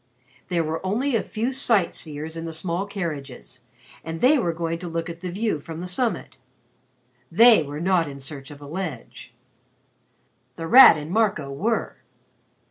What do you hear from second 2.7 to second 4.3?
carriages, and